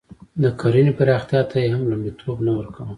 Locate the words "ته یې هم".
1.49-1.83